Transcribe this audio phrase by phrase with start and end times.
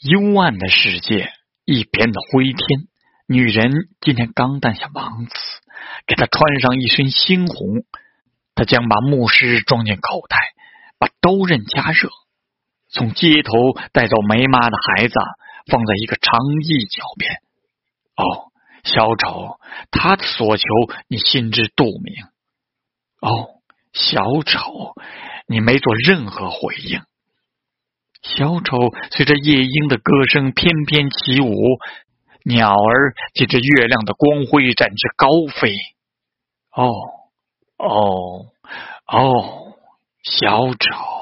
[0.00, 1.32] 幽暗的世界
[1.64, 2.88] 一片的灰天。
[3.26, 5.34] 女人今天刚诞下王子，
[6.06, 7.84] 给他穿上一身猩红。
[8.54, 10.36] 他将把牧师装进口袋，
[10.98, 12.10] 把刀刃加热，
[12.88, 13.52] 从街头
[13.92, 15.14] 带走梅妈的孩子，
[15.66, 17.32] 放在一个长椅脚边。
[18.14, 18.52] 哦，
[18.84, 19.58] 小丑，
[19.90, 20.64] 他的所求
[21.08, 22.24] 你心知肚明。
[23.22, 23.62] 哦，
[23.94, 24.94] 小丑，
[25.46, 27.02] 你没做任何回应。
[28.22, 28.78] 小丑
[29.10, 31.54] 随着夜莺的歌声翩翩起舞，
[32.44, 35.76] 鸟儿借着月亮的光辉展翅高飞。
[36.72, 36.92] 哦，
[37.76, 38.46] 哦，
[39.06, 39.76] 哦，
[40.22, 41.13] 小丑。